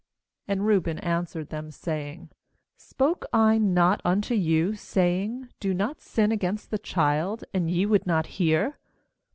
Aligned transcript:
^And 0.49 0.61
Reuben 0.61 0.97
answered 0.97 1.49
them, 1.49 1.69
saying: 1.69 2.31
'Spoke 2.75 3.23
I 3.31 3.59
not 3.59 4.01
unto 4.03 4.33
you, 4.33 4.73
saying: 4.73 5.49
Do 5.59 5.75
not 5.75 6.01
sin 6.01 6.31
against 6.31 6.71
the 6.71 6.79
child; 6.79 7.43
and 7.53 7.69
ye 7.69 7.85
would 7.85 8.07
not 8.07 8.25
hear? 8.25 8.79